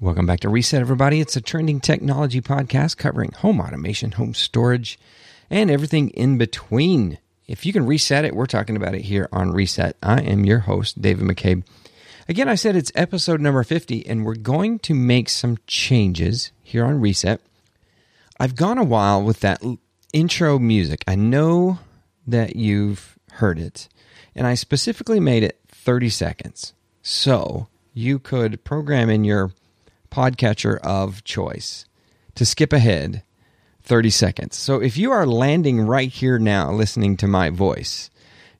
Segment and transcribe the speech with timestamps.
[0.00, 1.20] Welcome back to Reset, everybody.
[1.20, 4.96] It's a trending technology podcast covering home automation, home storage,
[5.50, 7.18] and everything in between.
[7.48, 9.96] If you can reset it, we're talking about it here on Reset.
[10.00, 11.64] I am your host, David McCabe.
[12.28, 16.84] Again, I said it's episode number 50, and we're going to make some changes here
[16.84, 17.40] on Reset.
[18.38, 19.60] I've gone a while with that
[20.12, 21.02] intro music.
[21.08, 21.80] I know
[22.24, 23.88] that you've heard it,
[24.36, 26.72] and I specifically made it 30 seconds.
[27.02, 29.50] So you could program in your
[30.10, 31.84] podcatcher of choice
[32.34, 33.22] to skip ahead
[33.82, 34.56] 30 seconds.
[34.56, 38.10] So if you are landing right here now listening to my voice,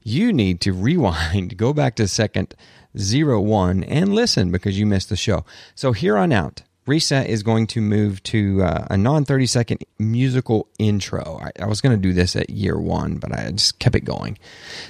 [0.03, 2.55] you need to rewind, go back to second
[2.97, 5.45] zero one, and listen because you missed the show.
[5.75, 9.85] So here on out, Reset is going to move to uh, a non 30 second
[9.99, 11.39] musical intro.
[11.43, 14.07] I, I was going to do this at year one, but I just kept it
[14.07, 14.39] going.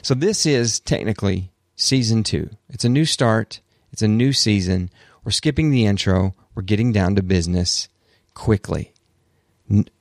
[0.03, 2.51] So this is technically season two.
[2.69, 3.61] It's a new start,
[3.93, 4.91] it's a new season.
[5.29, 7.91] We're skipping the intro, we're getting down to business
[8.33, 8.95] quickly.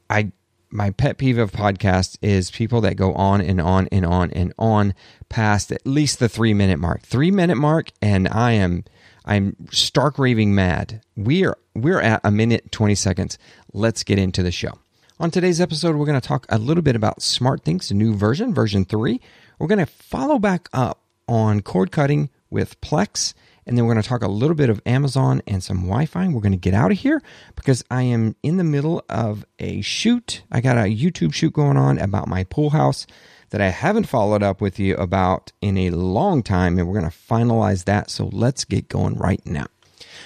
[0.09, 0.31] I
[0.69, 4.53] my pet peeve of podcasts is people that go on and on and on and
[4.57, 4.93] on
[5.27, 7.01] past at least the three minute mark.
[7.01, 8.85] Three minute mark, and I am
[9.25, 11.01] I'm stark raving mad.
[11.17, 13.37] We are we're at a minute twenty seconds.
[13.73, 14.79] Let's get into the show.
[15.19, 18.85] On today's episode, we're going to talk a little bit about SmartThings, new version, version
[18.85, 19.19] three.
[19.59, 23.33] We're going to follow back up on cord cutting with Plex
[23.67, 26.27] and then we're going to talk a little bit of Amazon and some Wi Fi.
[26.29, 27.21] We're going to get out of here
[27.55, 30.41] because I am in the middle of a shoot.
[30.51, 33.05] I got a YouTube shoot going on about my pool house
[33.49, 37.11] that I haven't followed up with you about in a long time, and we're going
[37.11, 38.09] to finalize that.
[38.09, 39.67] So let's get going right now.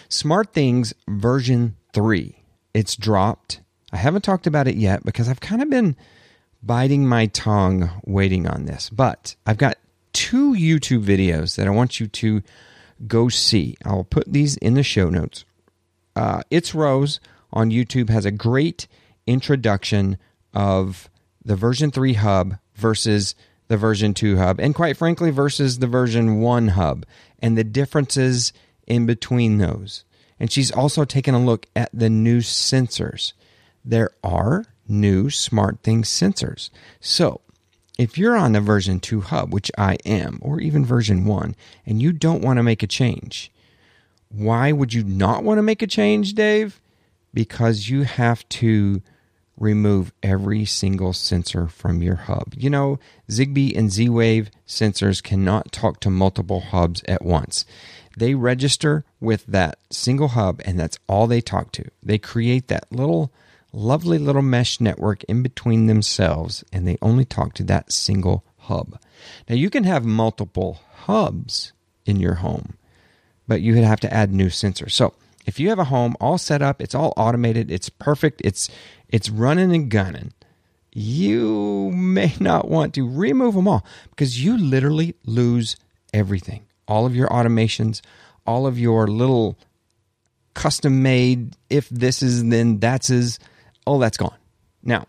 [0.10, 2.36] SmartThings version 3.
[2.74, 3.62] It's dropped.
[3.92, 5.96] I haven't talked about it yet because I've kind of been
[6.64, 8.90] biting my tongue waiting on this.
[8.90, 9.78] But I've got
[10.14, 12.44] two YouTube videos that I want you to
[13.08, 13.76] go see.
[13.86, 15.46] I'll put these in the show notes.
[16.16, 17.20] Uh, it's Rose
[17.54, 18.88] on YouTube has a great
[19.28, 20.18] introduction
[20.54, 21.10] of
[21.44, 23.36] the version 3 hub versus
[23.68, 27.06] the version 2 hub, and quite frankly, versus the version 1 hub,
[27.40, 28.52] and the differences
[28.86, 30.04] in between those.
[30.40, 33.34] And she's also taken a look at the new sensors.
[33.86, 36.70] There are new SmartThings sensors.
[37.00, 37.42] So
[38.02, 42.02] if you're on the version 2 hub, which I am, or even version 1, and
[42.02, 43.52] you don't want to make a change,
[44.30, 46.82] why would you not want to make a change, Dave?
[47.32, 49.04] Because you have to
[49.56, 52.56] remove every single sensor from your hub.
[52.58, 52.98] You know,
[53.30, 57.66] Zigbee and Z Wave sensors cannot talk to multiple hubs at once.
[58.18, 61.86] They register with that single hub, and that's all they talk to.
[62.02, 63.32] They create that little
[63.74, 69.00] lovely little mesh network in between themselves, and they only talk to that single hub.
[69.50, 71.74] Now, you can have multiple hubs
[72.06, 72.78] in your home,
[73.48, 74.92] but you would have to add new sensors.
[74.92, 75.14] So,
[75.46, 78.70] if you have a home all set up, it's all automated, it's perfect, it's
[79.10, 80.34] it's running and gunning.
[80.94, 85.76] You may not want to remove them all because you literally lose
[86.14, 86.66] everything.
[86.88, 88.02] All of your automations,
[88.46, 89.58] all of your little
[90.54, 93.40] custom made if this is then that's is
[93.92, 94.38] all that's gone.
[94.84, 95.06] Now,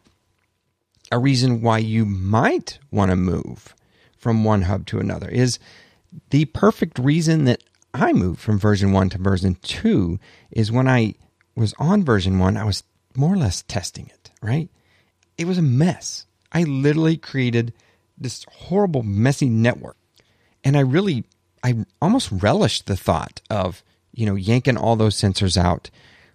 [1.13, 3.75] a reason why you might want to move
[4.17, 5.59] from one hub to another is
[6.31, 7.63] the perfect reason that
[7.95, 10.19] I moved from version 1 to version 2
[10.51, 11.15] is when I
[11.55, 12.83] was on version 1, I was
[13.15, 14.69] more or less testing it, right?
[15.39, 16.27] It was a mess.
[16.51, 17.73] I literally created
[18.19, 19.97] this horrible, messy network.
[20.65, 21.25] And I really,
[21.63, 25.91] I almost relished the thought of, you know, yanking all those sensors out,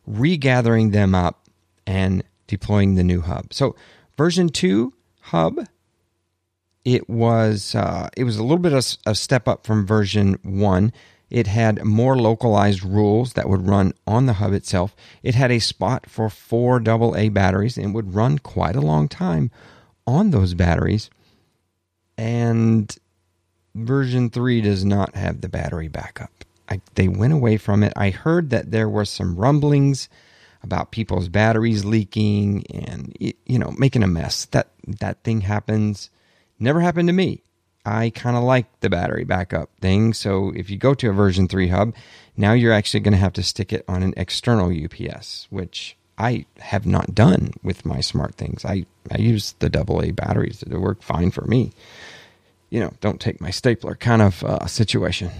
[0.06, 1.48] regathering them up,
[1.86, 3.54] and deploying the new hub.
[3.54, 3.76] So
[4.18, 5.60] version two hub,
[6.84, 10.92] it was uh, it was a little bit of a step up from version one.
[11.30, 14.96] It had more localized rules that would run on the hub itself.
[15.24, 19.52] It had a spot for four AA batteries and would run quite a long time
[20.06, 21.10] on those batteries.
[22.18, 22.96] And
[23.76, 26.32] version 3 does not have the battery backup.
[26.70, 27.94] I, they went away from it.
[27.96, 30.10] I heard that there were some rumblings
[30.68, 34.46] about people's batteries leaking and you know making a mess.
[34.48, 34.68] That
[35.00, 36.10] that thing happens.
[36.60, 37.42] Never happened to me.
[37.86, 40.14] I kind of like the battery backup thing.
[40.14, 41.96] So if you go to a version 3 hub,
[42.36, 46.46] now you're actually going to have to stick it on an external UPS, which I
[46.60, 48.66] have not done with my SmartThings.
[48.66, 50.66] I, I use the AA batteries.
[50.68, 51.72] They work fine for me.
[52.70, 55.32] You know, don't take my stapler kind of uh, situation.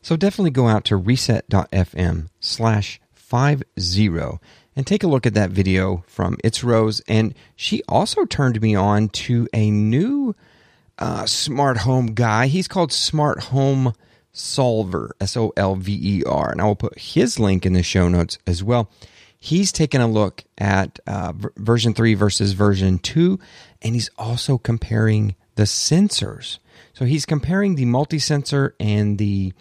[0.00, 3.00] So definitely go out to reset.fm slash
[3.30, 4.40] Five zero,
[4.74, 7.00] and take a look at that video from It's Rose.
[7.06, 10.34] And she also turned me on to a new
[10.98, 12.48] uh, smart home guy.
[12.48, 13.92] He's called Smart Home
[14.32, 16.50] Solver, S O L V E R.
[16.50, 18.90] And I will put his link in the show notes as well.
[19.38, 23.38] He's taken a look at uh, version 3 versus version 2,
[23.80, 26.58] and he's also comparing the sensors.
[26.94, 29.52] So he's comparing the multi sensor and the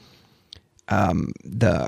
[0.88, 1.88] um, the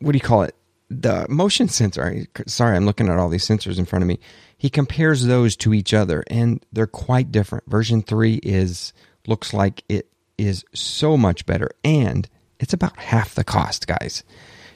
[0.00, 0.54] what do you call it?
[0.90, 2.26] The motion sensor.
[2.46, 4.18] Sorry, I'm looking at all these sensors in front of me.
[4.58, 7.64] He compares those to each other, and they're quite different.
[7.70, 8.92] Version three is
[9.26, 12.28] looks like it is so much better, and
[12.58, 14.24] it's about half the cost, guys.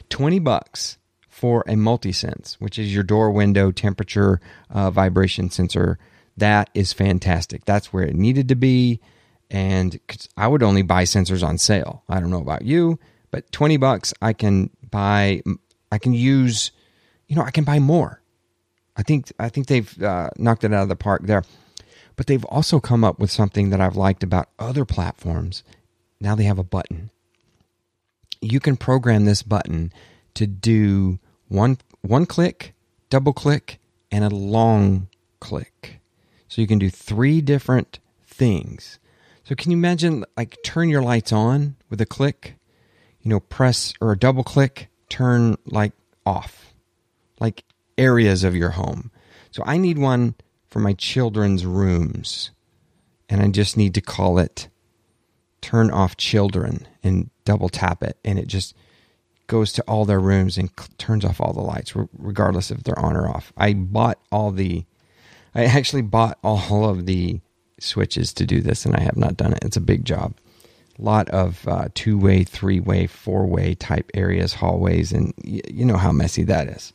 [0.08, 0.98] Twenty bucks
[1.34, 4.40] for a multi-sense, which is your door window temperature
[4.70, 5.98] uh, vibration sensor.
[6.36, 7.64] That is fantastic.
[7.64, 9.00] That's where it needed to be.
[9.50, 9.98] And
[10.36, 12.04] I would only buy sensors on sale.
[12.08, 12.98] I don't know about you,
[13.30, 15.42] but 20 bucks, I can buy,
[15.94, 16.72] I can use,
[17.28, 18.20] you know, I can buy more.
[18.96, 21.44] I think, I think they've uh, knocked it out of the park there.
[22.16, 25.64] But they've also come up with something that I've liked about other platforms.
[26.20, 27.10] Now they have a button.
[28.40, 29.92] You can program this button
[30.34, 31.18] to do
[31.48, 32.74] one one click,
[33.10, 33.80] double click,
[34.10, 35.08] and a long
[35.40, 36.00] click.
[36.46, 38.98] So you can do three different things.
[39.44, 42.56] So can you imagine like turn your lights on with a click?
[43.24, 45.92] you know, press or a double click, turn like
[46.26, 46.74] off,
[47.38, 47.62] like
[47.96, 49.12] areas of your home.
[49.52, 50.34] So I need one
[50.70, 52.50] for my children's rooms,
[53.28, 54.68] and I just need to call it
[55.60, 58.74] turn off children and double tap it, and it just
[59.46, 60.68] goes to all their rooms and
[60.98, 63.52] turns off all the lights, regardless if they're on or off.
[63.56, 64.84] I bought all the,
[65.54, 67.40] I actually bought all of the
[67.78, 69.64] switches to do this, and I have not done it.
[69.64, 70.34] It's a big job
[71.02, 75.84] lot of uh, two way, three way, four way type areas, hallways, and y- you
[75.84, 76.92] know how messy that is.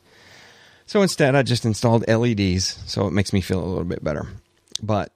[0.86, 4.26] So instead, I just installed LEDs, so it makes me feel a little bit better.
[4.82, 5.12] But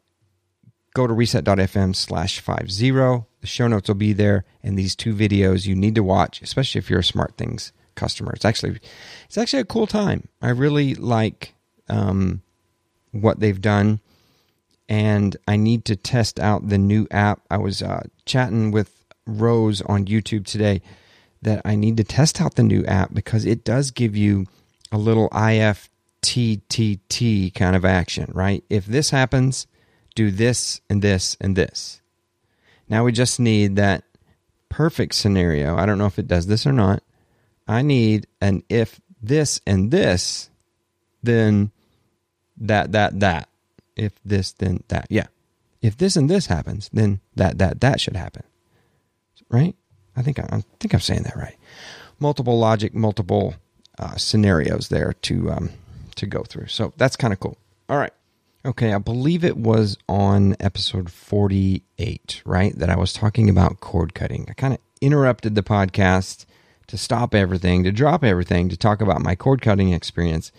[0.94, 2.90] go to reset.fm slash 50.
[2.90, 6.78] The show notes will be there, and these two videos you need to watch, especially
[6.78, 8.32] if you're a SmartThings customer.
[8.32, 8.78] It's actually
[9.26, 10.28] it's actually a cool time.
[10.40, 11.54] I really like
[11.88, 12.42] um,
[13.10, 14.00] what they've done
[14.88, 17.40] and I need to test out the new app.
[17.50, 20.82] I was uh, chatting with Rose on YouTube today
[21.42, 24.46] that I need to test out the new app because it does give you
[24.92, 25.92] a little IFTTT
[27.54, 28.62] kind of action, right?
[28.70, 29.66] If this happens,
[30.14, 32.00] do this and this and this.
[32.88, 34.04] Now we just need that
[34.68, 35.76] perfect scenario.
[35.76, 37.02] I don't know if it does this or not.
[37.66, 40.50] I need an if this and this,
[41.22, 41.70] then
[42.58, 43.48] that, that, that
[43.96, 45.06] if this, then that.
[45.10, 45.26] Yeah.
[45.82, 48.42] If this and this happens, then that, that, that should happen.
[49.50, 49.76] Right?
[50.16, 51.56] I think I, I think I'm saying that right.
[52.18, 53.54] Multiple logic, multiple
[53.98, 55.70] uh, scenarios there to um,
[56.16, 56.68] to go through.
[56.68, 57.58] So that's kind of cool.
[57.88, 58.12] All right.
[58.66, 62.78] Okay, I believe it was on episode 48, right?
[62.78, 64.46] That I was talking about cord cutting.
[64.48, 66.46] I kind of interrupted the podcast
[66.86, 70.50] to stop everything, to drop everything, to talk about my cord cutting experience.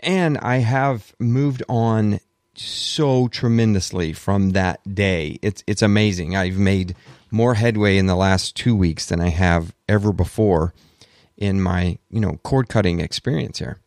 [0.00, 2.20] And I have moved on
[2.60, 5.38] so tremendously from that day.
[5.42, 6.36] It's it's amazing.
[6.36, 6.94] I've made
[7.30, 10.72] more headway in the last 2 weeks than I have ever before
[11.36, 13.78] in my, you know, cord cutting experience here.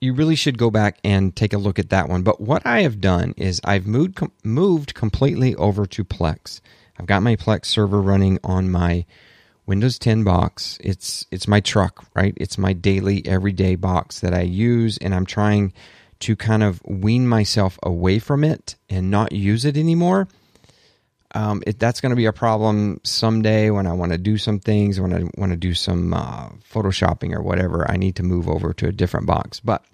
[0.00, 2.22] You really should go back and take a look at that one.
[2.22, 6.60] But what I have done is I've moved com- moved completely over to Plex.
[6.98, 9.04] I've got my Plex server running on my
[9.66, 10.78] Windows 10 box.
[10.80, 12.32] It's it's my truck, right?
[12.38, 15.72] It's my daily everyday box that I use and I'm trying
[16.20, 20.28] to kind of wean myself away from it and not use it anymore.
[21.34, 24.58] Um, it, that's going to be a problem someday when I want to do some
[24.58, 27.88] things, when I want to do some uh, photoshopping or whatever.
[27.90, 29.60] I need to move over to a different box.
[29.60, 29.84] But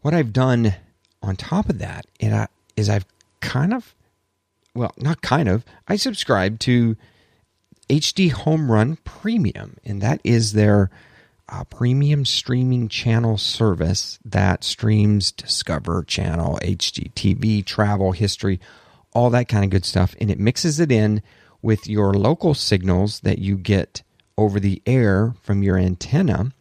[0.00, 0.74] what I've done
[1.22, 2.06] on top of that
[2.76, 3.06] is I've
[3.40, 3.94] kind of,
[4.74, 6.96] well, not kind of, I subscribe to
[7.88, 10.90] HDHomeRun Premium, and that is their
[11.48, 18.60] a premium streaming channel service that streams Discover Channel, HGTV, travel, history,
[19.12, 20.14] all that kind of good stuff.
[20.20, 21.22] And it mixes it in
[21.62, 24.02] with your local signals that you get
[24.36, 26.52] over the air from your antenna.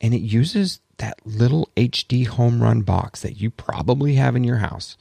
[0.00, 4.96] And it uses that little HDHomeRun box that you probably have in your house.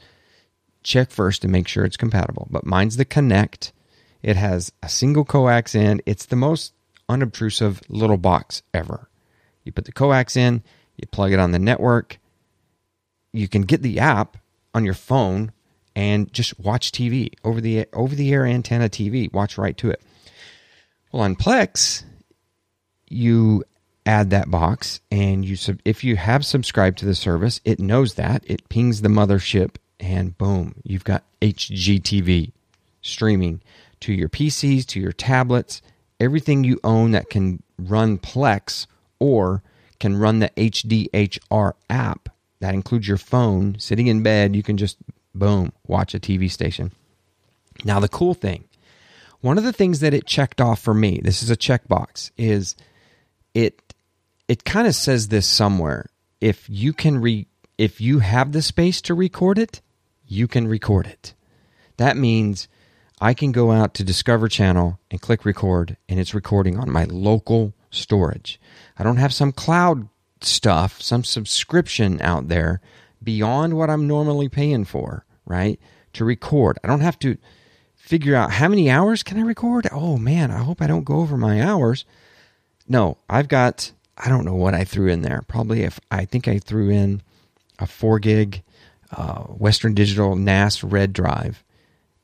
[0.84, 2.48] Check first to make sure it's compatible.
[2.50, 3.74] But mine's the Connect.
[4.24, 6.02] It has a single coax in.
[6.06, 6.74] It's the most
[7.12, 9.10] unobtrusive little box ever.
[9.64, 10.64] You put the coax in,
[10.98, 12.18] you plug it on the network.
[13.34, 14.38] You can get the app
[14.74, 15.52] on your phone
[15.96, 19.32] and just watch TV over the over the air antenna TV.
[19.32, 20.02] Watch right to it.
[21.12, 22.04] Well, on Plex,
[23.10, 23.64] you
[24.06, 28.16] add that box, and you sub- if you have subscribed to the service, it knows
[28.16, 32.54] that it pings the mothership, and boom, you've got HGTV
[33.02, 33.62] streaming
[34.00, 35.82] to your PCs, to your tablets,
[36.22, 38.86] everything you own that can run Plex
[39.20, 39.64] or
[40.00, 42.30] can run the HDHR app.
[42.60, 43.78] That includes your phone.
[43.80, 44.98] Sitting in bed, you can just,
[45.34, 46.92] boom, watch a TV station.
[47.84, 48.66] Now, the cool thing,
[49.42, 52.76] one of the things that it checked off for me, this is a checkbox, is
[53.54, 53.82] it
[54.48, 56.08] it kind of says this somewhere.
[56.40, 57.48] If you can re
[57.78, 59.82] if you have the space to record it,
[60.28, 61.34] you can record it.
[61.98, 62.68] That means
[63.24, 67.04] I can go out to Discover Channel and click record, and it's recording on my
[67.04, 68.60] local storage.
[68.98, 70.10] I don't have some cloud
[70.42, 72.82] stuff, some subscription out there
[73.22, 75.80] beyond what I'm normally paying for, right?
[76.14, 76.80] To record.
[76.84, 77.38] I don't have to
[77.96, 79.88] figure out how many hours can I record?
[79.92, 82.06] Oh man, I hope I don't go over my hours.
[82.88, 85.44] No, I've got I don't know what I threw in there.
[85.48, 87.22] Probably if I think I threw in
[87.78, 88.64] a 4 gig
[89.12, 91.64] uh, Western Digital NAS red drive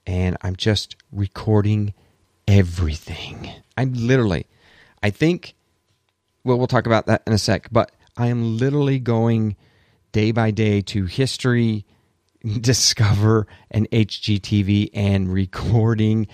[0.07, 1.93] and I'm just recording
[2.47, 3.51] everything.
[3.75, 4.47] I'm literally,
[5.03, 5.53] I think,
[6.43, 9.57] well, we'll talk about that in a sec, but I am literally going
[10.13, 11.85] day by day to history,
[12.61, 16.27] discover, and HGTV and recording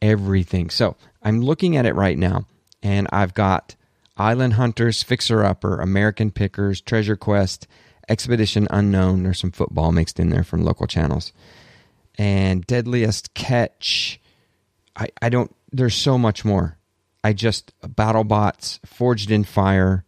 [0.00, 0.70] everything.
[0.70, 2.46] So I'm looking at it right now,
[2.82, 3.76] and I've got
[4.16, 7.68] Island Hunters, Fixer Upper, American Pickers, Treasure Quest,
[8.08, 9.22] Expedition Unknown.
[9.22, 11.32] There's some football mixed in there from local channels
[12.18, 14.20] and Deadliest Catch.
[14.96, 16.76] I, I don't, there's so much more.
[17.22, 20.04] I just, BattleBots, Forged in Fire.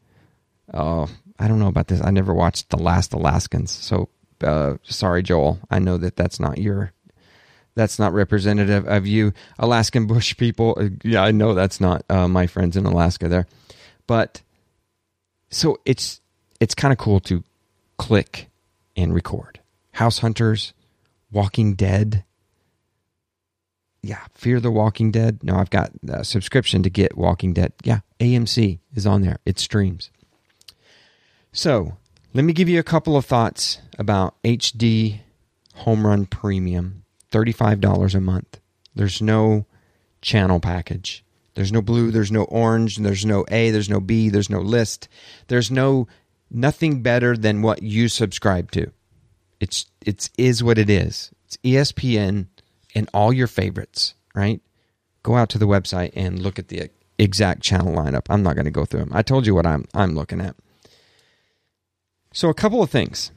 [0.75, 2.02] Oh, I don't know about this.
[2.02, 3.71] I never watched The Last Alaskans.
[3.71, 4.09] So,
[4.43, 5.61] uh, sorry, Joel.
[5.71, 6.93] I know that that's not your,
[7.75, 10.76] that's not representative of you, Alaskan Bush people.
[10.79, 13.47] Uh, yeah, I know that's not uh, my friends in Alaska there.
[14.07, 14.43] But,
[15.50, 16.21] so it's,
[16.59, 17.45] it's kind of cool to
[17.97, 18.49] click
[18.97, 19.61] and record.
[19.93, 20.73] House Hunters,
[21.30, 22.25] Walking Dead.
[24.02, 25.42] Yeah, Fear the Walking Dead.
[25.42, 27.72] No, I've got a subscription to get Walking Dead.
[27.84, 29.38] Yeah, AMC is on there.
[29.44, 30.10] It streams.
[31.52, 31.96] So,
[32.32, 35.20] let me give you a couple of thoughts about HD
[35.76, 37.04] Home Run Premium.
[37.30, 38.60] $35 a month.
[38.94, 39.66] There's no
[40.22, 41.25] channel package.
[41.54, 45.08] There's no blue, there's no orange, there's no A, there's no B, there's no list.
[45.49, 46.06] There's no
[46.50, 48.92] nothing better than what you subscribe to.
[49.61, 51.31] It's it's is what it is.
[51.45, 52.47] It's ESPN
[52.95, 54.61] and all your favorites, right?
[55.23, 58.26] Go out to the website and look at the exact channel lineup.
[58.31, 59.12] I'm not going to go through them.
[59.12, 60.57] I told you what I'm I'm looking at.
[62.33, 63.31] So a couple of things.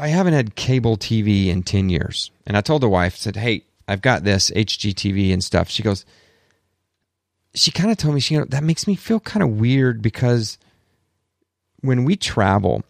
[0.00, 2.30] I haven't had cable TV in 10 years.
[2.46, 6.04] And I told the wife, said, "Hey, I've got this HGTV and stuff." She goes
[7.54, 10.02] she kind of told me she you know, that makes me feel kind of weird
[10.02, 10.58] because
[11.80, 12.82] when we travel,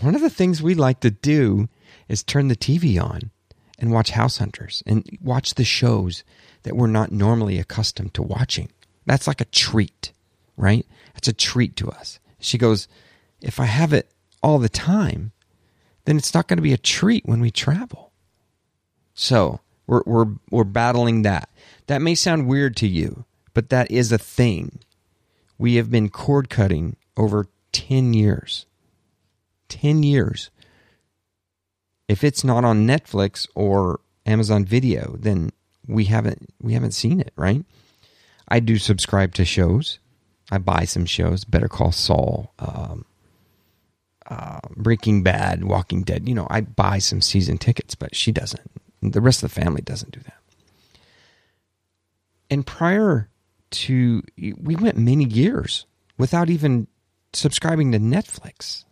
[0.00, 1.68] one of the things we like to do
[2.08, 3.30] is turn the TV on
[3.78, 6.24] and watch House Hunters and watch the shows
[6.62, 8.70] that we're not normally accustomed to watching.
[9.06, 10.12] That's like a treat,
[10.56, 10.86] right?
[11.16, 12.18] It's a treat to us.
[12.38, 12.88] She goes,
[13.40, 14.10] If I have it
[14.42, 15.32] all the time,
[16.04, 18.12] then it's not going to be a treat when we travel.
[19.14, 21.50] So we're, we're, we're battling that.
[21.86, 24.78] That may sound weird to you, but that is a thing.
[25.58, 28.66] We have been cord cutting over 10 years.
[29.70, 30.50] 10 years.
[32.08, 35.50] If it's not on Netflix or Amazon Video, then
[35.86, 37.64] we haven't we haven't seen it, right?
[38.48, 39.98] I do subscribe to shows.
[40.50, 41.44] I buy some shows.
[41.44, 43.04] Better Call Saul, um,
[44.28, 46.28] uh, Breaking Bad, Walking Dead.
[46.28, 48.68] You know, I buy some season tickets, but she doesn't.
[49.02, 50.36] The rest of the family doesn't do that.
[52.50, 53.28] And prior
[53.70, 55.86] to, we went many years
[56.18, 56.88] without even
[57.32, 58.84] subscribing to Netflix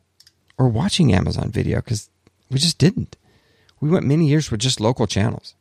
[0.58, 2.10] or watching Amazon Video because
[2.50, 3.16] we just didn't.
[3.80, 5.54] We went many years with just local channels,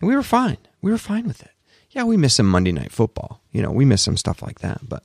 [0.00, 0.58] and we were fine.
[0.80, 1.50] We were fine with it.
[1.90, 3.40] Yeah, we miss some Monday Night Football.
[3.52, 5.02] You know, we miss some stuff like that, but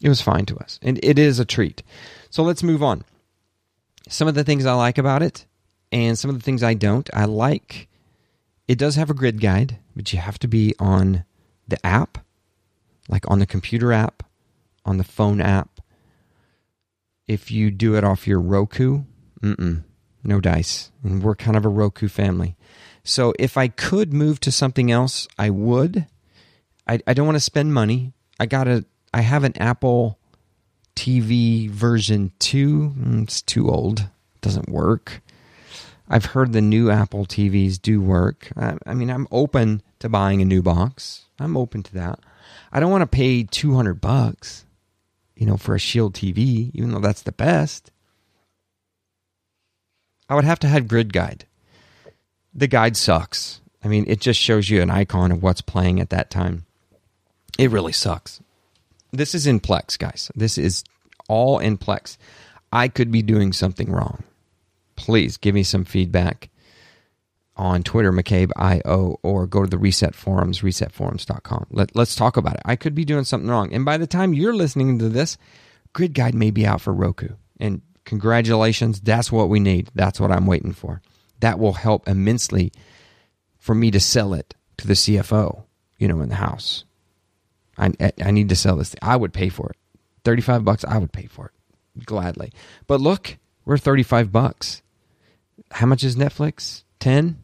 [0.00, 1.82] it was fine to us, and it is a treat.
[2.30, 3.04] So let's move on.
[4.08, 5.44] Some of the things I like about it,
[5.92, 7.10] and some of the things I don't.
[7.12, 7.88] I like
[8.70, 11.24] it does have a grid guide, but you have to be on
[11.66, 12.18] the app,
[13.08, 14.22] like on the computer app,
[14.84, 15.79] on the phone app,
[17.30, 19.04] if you do it off your Roku,
[19.40, 20.90] no dice.
[21.04, 22.56] And we're kind of a Roku family.
[23.04, 26.06] So if I could move to something else, I would.
[26.88, 28.12] I, I don't want to spend money.
[28.40, 28.84] I got a
[29.14, 30.18] I have an Apple
[30.96, 32.94] TV version 2.
[32.98, 34.00] Mm, it's too old.
[34.00, 35.22] It doesn't work.
[36.08, 38.50] I've heard the new Apple TVs do work.
[38.56, 41.26] I, I mean, I'm open to buying a new box.
[41.38, 42.18] I'm open to that.
[42.72, 44.64] I don't want to pay 200 bucks
[45.40, 47.90] you know, for a Shield TV, even though that's the best,
[50.28, 51.46] I would have to have Grid Guide.
[52.52, 53.62] The guide sucks.
[53.82, 56.66] I mean, it just shows you an icon of what's playing at that time.
[57.58, 58.42] It really sucks.
[59.12, 60.30] This is in Plex, guys.
[60.36, 60.84] This is
[61.26, 62.18] all in Plex.
[62.70, 64.24] I could be doing something wrong.
[64.94, 66.50] Please give me some feedback
[67.60, 71.66] on Twitter, McCabe.io, or go to the Reset Forums, resetforums.com.
[71.70, 72.62] Let, let's talk about it.
[72.64, 73.72] I could be doing something wrong.
[73.74, 75.36] And by the time you're listening to this,
[75.92, 77.28] Grid Guide may be out for Roku.
[77.58, 79.90] And congratulations, that's what we need.
[79.94, 81.02] That's what I'm waiting for.
[81.40, 82.72] That will help immensely
[83.58, 85.64] for me to sell it to the CFO,
[85.98, 86.84] you know, in the house.
[87.76, 88.96] I, I need to sell this.
[89.02, 89.76] I would pay for it.
[90.24, 92.52] 35 bucks, I would pay for it gladly.
[92.86, 94.82] But look, we're 35 bucks.
[95.72, 96.84] How much is Netflix?
[97.00, 97.42] 10?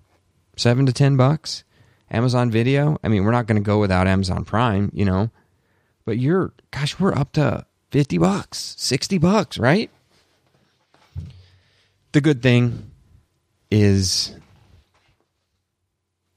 [0.56, 1.64] 7 to 10 bucks?
[2.10, 2.98] Amazon Video?
[3.02, 5.30] I mean, we're not going to go without Amazon Prime, you know.
[6.04, 9.90] But you're gosh, we're up to 50 bucks, 60 bucks, right?
[12.12, 12.90] The good thing
[13.70, 14.34] is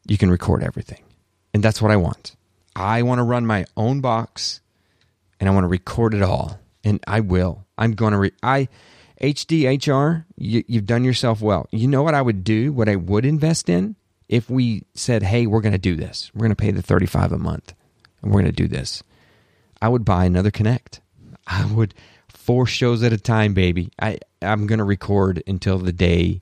[0.08, 1.04] you can record everything.
[1.54, 2.36] And that's what I want.
[2.76, 4.62] I want to run my own box
[5.40, 6.60] and I want to record it all.
[6.84, 7.66] And I will.
[7.78, 8.70] I'm going to re- I
[9.22, 11.68] HDHR, you, you've done yourself well.
[11.72, 12.72] You know what I would do?
[12.72, 13.96] What I would invest in
[14.30, 16.32] if we said, "Hey, we're going to do this.
[16.34, 17.74] We're going to pay the 35 a month
[18.22, 19.04] and we're going to do this."
[19.82, 21.02] I would buy another Connect.
[21.48, 21.94] I would
[22.30, 23.92] four shows at a time, baby.
[24.02, 26.42] I I'm going to record until the day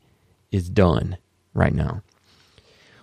[0.52, 1.18] is done
[1.54, 2.02] right now.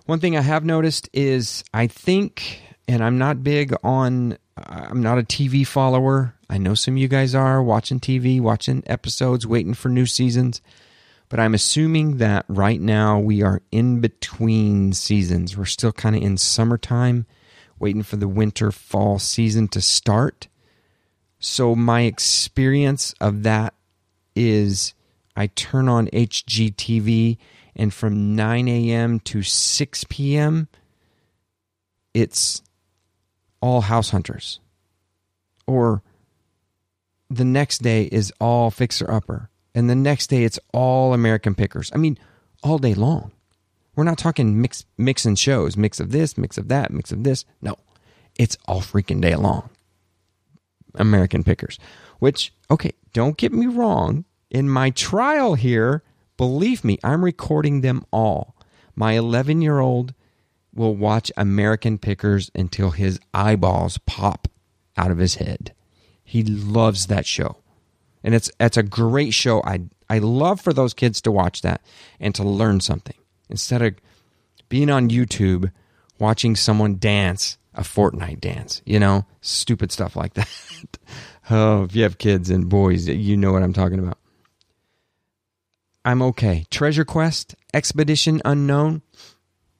[0.06, 5.18] One thing I have noticed is I think, and I'm not big on, I'm not
[5.18, 6.34] a TV follower.
[6.50, 10.60] I know some of you guys are watching TV, watching episodes, waiting for new seasons.
[11.28, 15.56] But I'm assuming that right now we are in between seasons.
[15.56, 17.26] We're still kind of in summertime,
[17.78, 20.48] waiting for the winter fall season to start.
[21.38, 23.74] So my experience of that
[24.36, 24.94] is
[25.36, 27.38] I turn on HGTV
[27.76, 29.20] and from 9 a.m.
[29.20, 30.68] to 6 p.m.,
[32.12, 32.62] it's
[33.60, 34.60] all house hunters.
[35.66, 36.02] Or
[37.28, 39.50] the next day is all fixer upper.
[39.74, 41.90] And the next day it's all American pickers.
[41.94, 42.18] I mean,
[42.62, 43.32] all day long.
[43.96, 47.24] We're not talking mix mix and shows, mix of this, mix of that, mix of
[47.24, 47.44] this.
[47.62, 47.76] No.
[48.36, 49.70] It's all freaking day long.
[50.96, 51.78] American pickers.
[52.18, 54.24] Which, okay, don't get me wrong.
[54.50, 56.02] In my trial here,
[56.36, 58.56] Believe me, I'm recording them all.
[58.96, 60.14] My 11 year old
[60.74, 64.48] will watch American Pickers until his eyeballs pop
[64.96, 65.72] out of his head.
[66.24, 67.58] He loves that show.
[68.24, 69.62] And it's it's a great show.
[69.62, 71.80] I I love for those kids to watch that
[72.18, 73.16] and to learn something
[73.48, 73.94] instead of
[74.68, 75.70] being on YouTube
[76.18, 80.48] watching someone dance a Fortnite dance, you know, stupid stuff like that.
[81.50, 84.18] oh, if you have kids and boys, you know what I'm talking about.
[86.04, 86.66] I'm okay.
[86.70, 89.02] Treasure Quest, Expedition Unknown.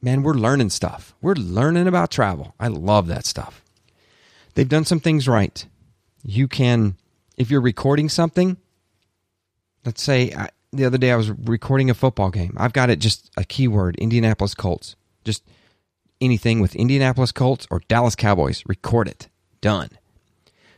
[0.01, 1.15] Man, we're learning stuff.
[1.23, 2.55] We're learning about travel.
[2.59, 3.63] I love that stuff.
[4.55, 5.65] They've done some things right.
[6.23, 6.97] You can,
[7.37, 8.57] if you're recording something,
[9.85, 12.55] let's say I, the other day I was recording a football game.
[12.57, 14.97] I've got it just a keyword Indianapolis Colts.
[15.25, 15.43] Just
[16.21, 19.29] anything with Indianapolis Colts or Dallas Cowboys, record it.
[19.61, 19.91] Done.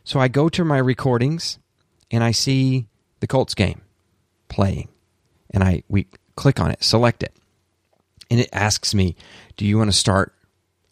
[0.03, 1.59] So I go to my recordings
[2.09, 2.87] and I see
[3.19, 3.81] the Colts game
[4.47, 4.87] playing
[5.51, 7.35] and I we click on it, select it,
[8.29, 9.15] and it asks me,
[9.57, 10.33] "Do you want to start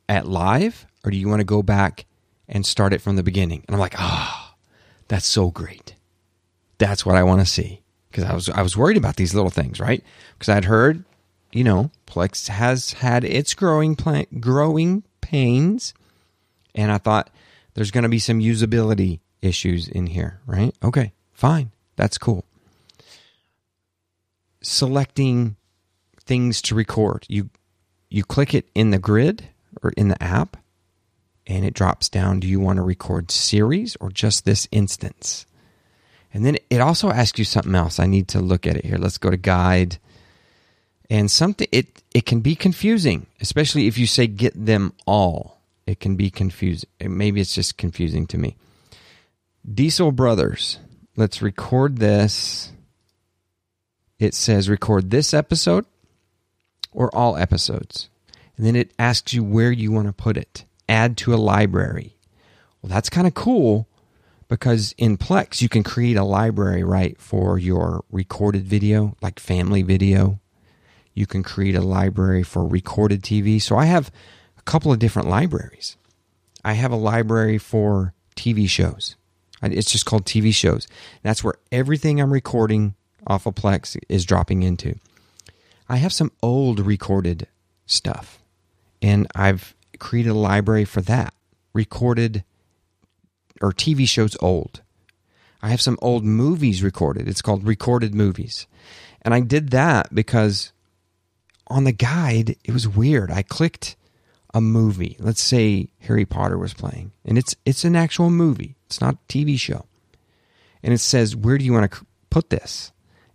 [0.10, 2.06] at live or do you want to go back
[2.48, 4.45] and start it from the beginning?" And I'm like, "Ah, oh,
[5.08, 5.96] that's so great.
[6.78, 9.50] That's what I want to see." Because I was I was worried about these little
[9.50, 10.04] things, right?
[10.34, 11.04] Because I'd heard,
[11.52, 13.98] you know, Plex has had its growing
[14.40, 15.94] growing pains,
[16.74, 17.30] and I thought
[17.74, 20.74] there's going to be some usability issues in here, right?
[20.84, 22.46] Okay, fine, that's cool
[24.66, 25.56] selecting
[26.20, 27.26] things to record.
[27.30, 27.50] You
[28.10, 29.50] you click it in the grid
[29.84, 30.58] or in the app
[31.48, 35.46] and it drops down do you want to record series or just this instance?
[36.34, 38.00] And then it also asks you something else.
[38.00, 38.98] I need to look at it here.
[38.98, 39.98] Let's go to guide.
[41.10, 45.62] And something it it can be confusing, especially if you say get them all.
[45.86, 46.90] It can be confusing.
[47.00, 48.56] Maybe it's just confusing to me.
[49.72, 50.80] Diesel Brothers.
[51.16, 52.74] Let's record this
[54.20, 55.86] it says record this episode
[56.92, 58.10] or all episodes.
[58.58, 60.65] And then it asks you where you want to put it.
[60.88, 62.18] Add to a library.
[62.82, 63.88] Well, that's kind of cool
[64.48, 69.82] because in Plex, you can create a library, right, for your recorded video, like family
[69.82, 70.40] video.
[71.14, 73.62] You can create a library for recorded TV.
[73.62, 74.12] So I have
[74.58, 75.98] a couple of different libraries.
[76.64, 79.16] I have a library for TV shows.
[79.64, 80.88] It's just called TV shows.
[81.24, 82.94] That's where everything I'm recording
[83.26, 85.00] off of Plex is dropping into.
[85.90, 87.48] I have some old recorded
[87.88, 88.44] stuff,
[89.02, 91.34] and I've created a library for that.
[91.74, 92.44] Recorded
[93.62, 94.82] or TV shows old.
[95.62, 97.28] I have some old movies recorded.
[97.28, 98.68] It's called Recorded Movies.
[99.22, 100.72] And I did that because
[101.68, 103.32] on the guide, it was weird.
[103.32, 103.96] I clicked
[104.54, 105.18] a movie.
[105.20, 108.76] Let's say Harry Potter was playing, and it's it's an actual movie.
[108.86, 109.86] It's not a TV show.
[110.82, 112.92] And it says, "Where do you want to put this?"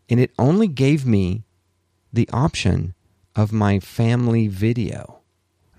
[0.08, 1.44] And it only gave me
[2.12, 2.94] the option
[3.36, 5.19] of my family video.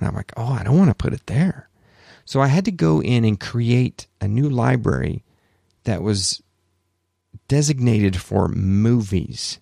[0.02, 1.70] And I'm like, "Oh, I don't want to put it there."
[2.26, 5.24] So I had to go in and create a new library
[5.84, 6.42] that was
[7.48, 9.60] designated for movies.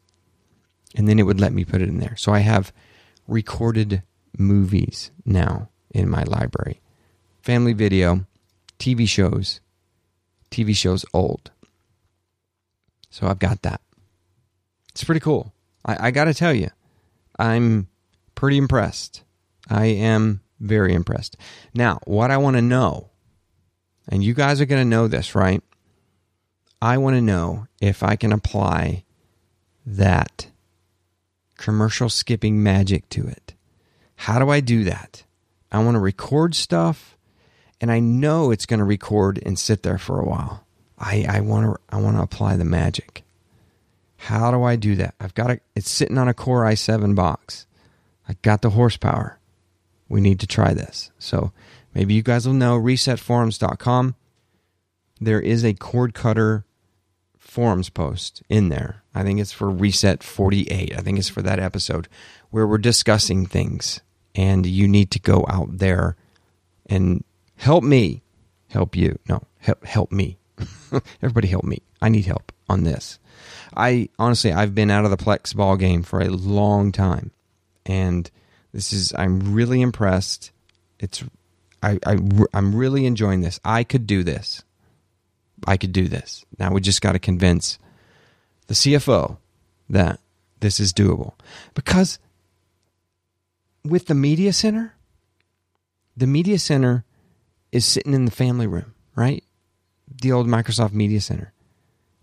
[0.95, 2.15] And then it would let me put it in there.
[2.15, 2.73] So I have
[3.27, 4.01] recorded
[4.37, 6.81] movies now in my library
[7.41, 8.25] family video,
[8.77, 9.59] TV shows,
[10.51, 11.51] TV shows old.
[13.09, 13.81] So I've got that.
[14.89, 15.53] It's pretty cool.
[15.85, 16.69] I, I got to tell you,
[17.37, 17.87] I'm
[18.35, 19.23] pretty impressed.
[19.69, 21.37] I am very impressed.
[21.73, 23.09] Now, what I want to know,
[24.07, 25.61] and you guys are going to know this, right?
[26.81, 29.03] I want to know if I can apply
[29.85, 30.47] that
[31.57, 33.53] commercial skipping magic to it.
[34.15, 35.23] How do I do that?
[35.71, 37.17] I want to record stuff
[37.81, 40.65] and I know it's going to record and sit there for a while.
[40.97, 43.23] I, I want to I want to apply the magic.
[44.17, 45.15] How do I do that?
[45.19, 45.63] I've got it.
[45.75, 47.65] It's sitting on a Core i7 box.
[48.27, 49.38] I got the horsepower.
[50.09, 51.11] We need to try this.
[51.19, 51.51] So
[51.93, 54.15] maybe you guys will know resetforums.com.
[55.21, 56.65] There is a cord cutter
[57.37, 59.03] forums post in there.
[59.13, 60.93] I think it's for Reset 48.
[60.97, 62.07] I think it's for that episode
[62.49, 64.01] where we're discussing things.
[64.35, 66.15] And you need to go out there
[66.85, 67.23] and
[67.57, 68.21] help me
[68.69, 69.19] help you.
[69.27, 70.37] No, help, help me.
[71.21, 71.81] Everybody help me.
[72.01, 73.19] I need help on this.
[73.75, 77.31] I honestly, I've been out of the Plex ball game for a long time.
[77.85, 78.29] And
[78.73, 80.51] this is, I'm really impressed.
[80.99, 81.23] It's,
[81.81, 82.17] I, I,
[82.53, 83.59] I'm really enjoying this.
[83.63, 84.63] I could do this.
[85.65, 86.45] I could do this.
[86.57, 87.79] Now we just got to convince
[88.67, 89.37] the CFO
[89.89, 90.19] that
[90.59, 91.33] this is doable.
[91.73, 92.19] Because
[93.83, 94.93] with the media center,
[96.15, 97.05] the media center
[97.71, 99.43] is sitting in the family room, right?
[100.21, 101.53] The old Microsoft Media Center.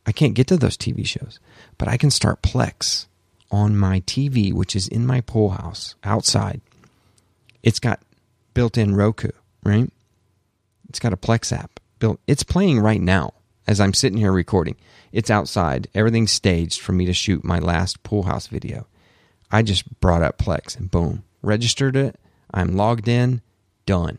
[0.07, 1.41] I can't get to those TV shows,
[1.79, 3.07] but I can start Plex
[3.51, 6.61] on my TV, which is in my pool house outside.
[7.63, 8.01] It's got
[8.55, 9.31] built in Roku,
[9.65, 9.91] right?
[10.89, 12.21] It's got a Plex app built.
[12.27, 13.35] It's playing right now
[13.67, 14.77] as I'm sitting here recording.
[15.13, 15.89] It's outside.
[15.95, 18.87] Everything's staged for me to shoot my last pool house video.
[19.51, 22.19] I just brought up Plex and boom, registered it.
[22.53, 23.43] I'm logged in,
[23.85, 24.19] done.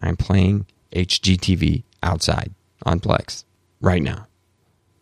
[0.00, 2.52] I'm playing HGTV outside
[2.84, 3.44] on Plex
[3.80, 4.26] right now.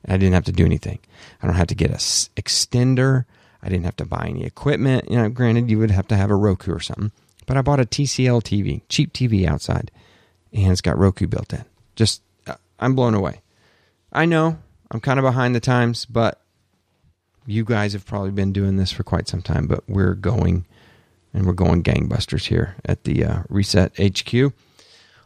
[0.06, 0.98] I didn't have to do anything.
[1.42, 3.24] I don't have to get a extender.
[3.62, 5.10] I didn't have to buy any equipment.
[5.10, 7.12] You know, granted, you would have to have a Roku or something,
[7.46, 9.90] but I bought a TCL TV, cheap TV outside,
[10.52, 11.64] and it's got Roku built in.
[11.96, 13.42] Just, uh, I'm blown away.
[14.12, 14.58] I know
[14.90, 16.40] I'm kind of behind the times, but
[17.46, 20.66] you guys have probably been doing this for quite some time, but we're going
[21.32, 24.52] and we're going gangbusters here at the uh, Reset HQ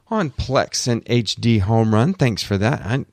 [0.09, 2.19] on Plex and HDHomeRun.
[2.19, 2.83] Thanks for that.
[2.83, 3.05] I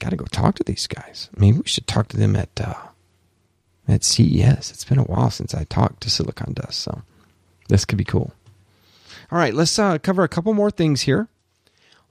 [0.00, 1.28] got to go talk to these guys.
[1.36, 2.74] Mean, we should talk to them at uh,
[3.86, 4.70] at CES.
[4.70, 7.02] It's been a while since I talked to SiliconDust, so
[7.68, 8.32] this could be cool.
[9.30, 11.28] All right, let's uh, cover a couple more things here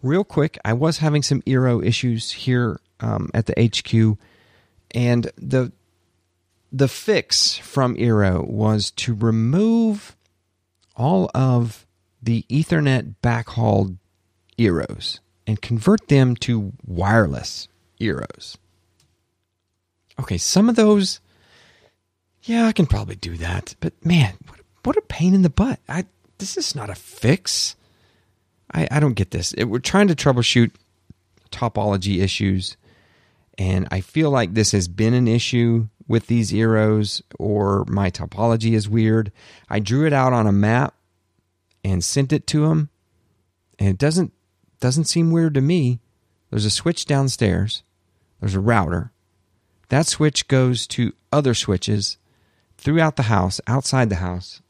[0.01, 4.17] real quick, I was having some Eero issues here um, at the HQ,
[4.91, 5.71] and the
[6.71, 10.15] the fix from Eero was to remove
[10.95, 11.87] all of
[12.21, 13.97] the Ethernet backhaul
[14.57, 17.67] Eeros and convert them to wireless
[17.99, 18.57] Eeros.
[20.19, 21.19] Okay, some of those,
[22.43, 25.79] yeah, I can probably do that, but man, what, what a pain in the butt!
[25.87, 26.05] I
[26.37, 27.75] this is not a fix.
[28.73, 29.53] I, I don't get this.
[29.53, 30.71] It, we're trying to troubleshoot
[31.51, 32.77] topology issues,
[33.57, 38.73] and I feel like this has been an issue with these Eeros, or my topology
[38.73, 39.31] is weird.
[39.69, 40.95] I drew it out on a map
[41.83, 42.89] and sent it to him,
[43.77, 44.33] and it doesn't
[44.79, 45.99] doesn't seem weird to me.
[46.49, 47.83] There's a switch downstairs.
[48.39, 49.11] There's a router.
[49.89, 52.17] That switch goes to other switches
[52.77, 54.61] throughout the house, outside the house,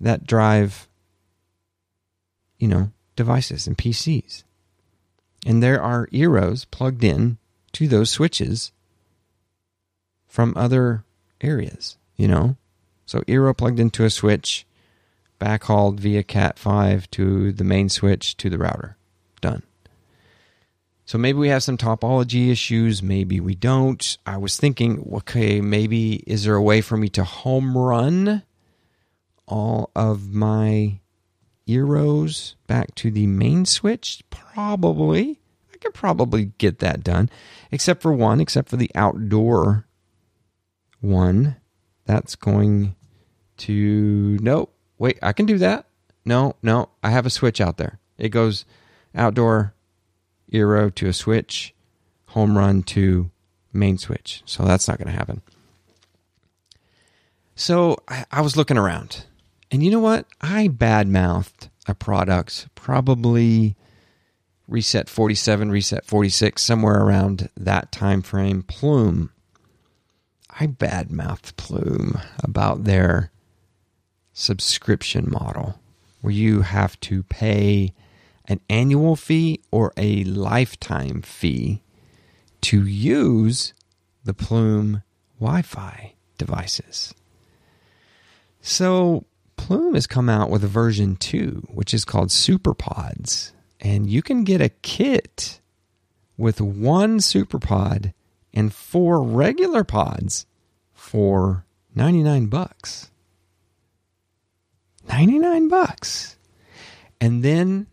[0.00, 0.88] that drive,
[2.58, 4.42] you know, devices and PCs.
[5.46, 7.38] And there are Eeros plugged in
[7.72, 8.72] to those switches
[10.26, 11.04] from other
[11.40, 12.56] areas, you know?
[13.06, 14.66] So Eero plugged into a switch,
[15.38, 18.96] backhauled via Cat5 to the main switch to the router.
[19.40, 19.62] Done.
[21.06, 24.16] So maybe we have some topology issues, maybe we don't.
[24.24, 28.42] I was thinking, okay, maybe is there a way for me to home run
[29.46, 31.00] all of my
[31.68, 34.22] Eeros back to the main switch?
[34.30, 35.40] Probably.
[35.72, 37.28] I could probably get that done.
[37.70, 39.86] Except for one, except for the outdoor
[41.00, 41.56] one.
[42.06, 42.96] That's going
[43.58, 44.38] to.
[44.40, 45.86] No, wait, I can do that.
[46.24, 47.98] No, no, I have a switch out there.
[48.16, 48.64] It goes
[49.14, 49.74] outdoor
[50.54, 51.74] Eero to a switch,
[52.28, 53.30] home run to
[53.72, 54.42] main switch.
[54.46, 55.42] So that's not going to happen.
[57.56, 59.26] So I, I, was looking around,
[59.70, 60.26] and you know what?
[60.40, 63.76] I badmouthed a product probably
[64.66, 68.62] reset 47, reset 46, somewhere around that time frame.
[68.62, 69.30] Plume.
[70.58, 73.30] I badmouthed Plume about their
[74.32, 75.78] subscription model
[76.20, 77.92] where you have to pay
[78.46, 81.82] an annual fee or a lifetime fee
[82.60, 83.74] to use
[84.24, 85.02] the Plume
[85.38, 87.14] Wi Fi devices.
[88.60, 89.24] So,
[89.56, 93.52] Plume has come out with a version 2, which is called SuperPods.
[93.80, 95.60] And you can get a kit
[96.36, 98.12] with one SuperPod
[98.52, 100.46] and four regular pods
[100.92, 103.10] for 99 bucks.
[105.08, 106.36] 99 bucks.
[107.20, 107.86] And then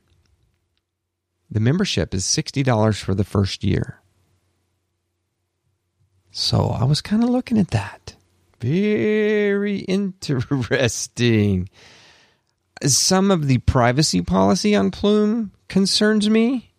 [1.51, 3.99] the membership is $60 for the first year.
[6.31, 8.15] So I was kind of looking at that.
[8.61, 11.69] Very interesting.
[12.83, 16.71] Some of the privacy policy on Plume concerns me,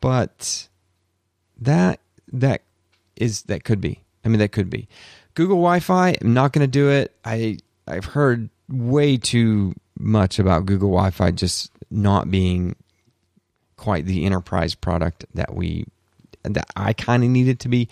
[0.00, 0.68] but
[1.60, 2.00] that
[2.32, 2.62] that
[3.16, 4.02] is that could be.
[4.24, 4.88] I mean that could be.
[5.34, 7.14] Google Wi-Fi, I'm not going to do it.
[7.24, 12.74] I I've heard way too much about Google Wi Fi just not being
[13.76, 15.84] quite the enterprise product that we
[16.42, 17.88] that I kind of needed to be.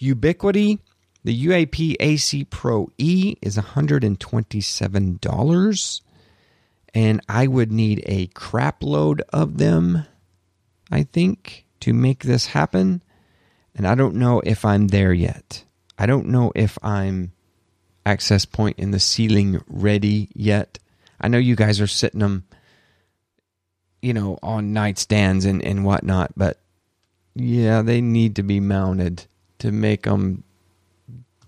[0.00, 0.78] Ubiquiti,
[1.24, 6.00] the UAP AC Pro E is $127
[6.94, 10.06] and I would need a crap load of them
[10.90, 13.02] I think to make this happen
[13.74, 15.64] and I don't know if I'm there yet.
[15.98, 17.32] I don't know if I'm
[18.04, 20.78] access point in the ceiling ready yet.
[21.20, 22.44] I know you guys are sitting them,
[24.02, 26.58] you know, on nightstands and, and whatnot, but
[27.34, 29.26] yeah, they need to be mounted
[29.58, 30.42] to make them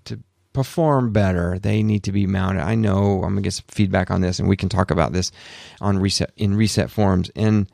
[0.04, 0.18] to
[0.52, 1.58] perform better.
[1.58, 2.62] They need to be mounted.
[2.62, 5.32] I know I'm gonna get some feedback on this, and we can talk about this
[5.80, 7.30] on reset in reset forums.
[7.34, 7.70] And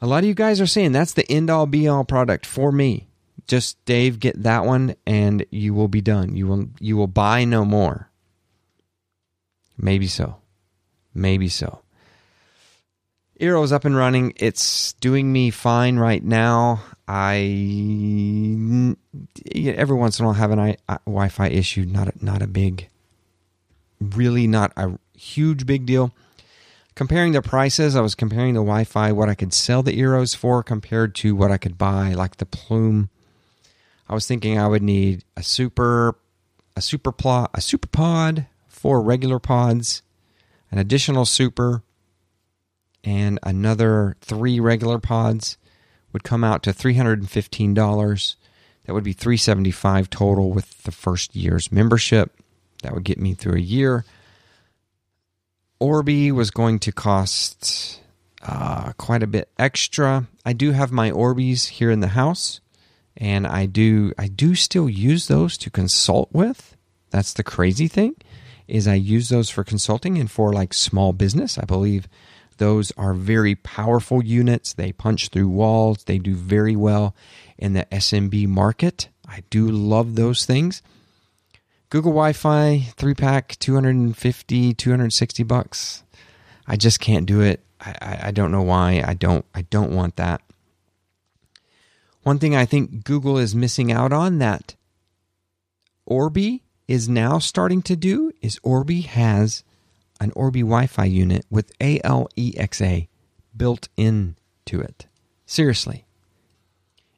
[0.00, 2.72] a lot of you guys are saying that's the end all be all product for
[2.72, 3.08] me
[3.48, 6.36] just Dave, get that one, and you will be done.
[6.36, 8.10] You will you will buy no more.
[9.76, 10.36] Maybe so,
[11.14, 11.80] maybe so.
[13.38, 14.32] Eero's up and running.
[14.36, 16.82] It's doing me fine right now.
[17.06, 17.36] I
[19.54, 21.84] every once in a while have an I, I, Wi-Fi issue.
[21.84, 22.88] Not a, not a big,
[24.00, 26.14] really not a huge big deal.
[26.94, 30.64] Comparing the prices, I was comparing the Wi-Fi, what I could sell the Eeros for
[30.64, 33.08] compared to what I could buy, like the Plume
[34.08, 36.16] I was thinking I would need a super,
[36.74, 40.02] a super plot, a super pod, four regular pods,
[40.70, 41.82] an additional super,
[43.08, 45.56] and another three regular pods
[46.12, 48.36] would come out to three hundred and fifteen dollars.
[48.84, 52.38] That would be three seventy five total with the first year's membership.
[52.82, 54.04] That would get me through a year.
[55.80, 58.02] Orbi was going to cost
[58.42, 60.28] uh, quite a bit extra.
[60.44, 62.60] I do have my Orbis here in the house
[63.16, 66.76] and I do I do still use those to consult with.
[67.08, 68.16] That's the crazy thing
[68.66, 71.56] is I use those for consulting and for like small business.
[71.56, 72.06] I believe
[72.58, 74.74] those are very powerful units.
[74.74, 76.04] They punch through walls.
[76.04, 77.14] They do very well
[77.56, 79.08] in the SMB market.
[79.26, 80.82] I do love those things.
[81.90, 86.02] Google Wi-Fi 3-pack 250 260 bucks.
[86.66, 87.64] I just can't do it.
[87.80, 89.02] I, I, I don't know why.
[89.04, 90.42] I don't I don't want that.
[92.22, 94.74] One thing I think Google is missing out on that
[96.04, 99.62] Orbi is now starting to do is Orbi has
[100.20, 103.08] an Orbi Wi Fi unit with ALEXA
[103.56, 105.06] built into it.
[105.46, 106.04] Seriously.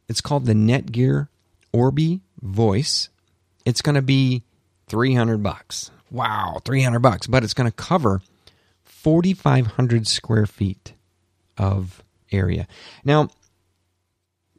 [0.08, 1.28] It's called the Netgear
[1.72, 3.08] Orbi Voice.
[3.64, 4.42] It's going to be
[4.88, 5.90] 300 bucks.
[6.10, 8.20] Wow, 300 bucks, but it's going to cover
[8.82, 10.94] 4500 square feet
[11.56, 12.66] of area.
[13.04, 13.28] Now,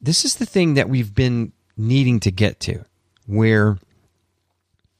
[0.01, 2.85] this is the thing that we've been needing to get to
[3.25, 3.77] where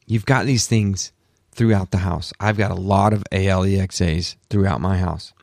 [0.06, 1.12] you've got these things
[1.52, 2.34] throughout the house.
[2.40, 5.34] I've got a lot of ALEXAs throughout my house.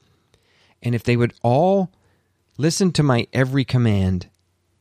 [0.82, 1.90] And if they would all
[2.56, 4.28] listen to my every command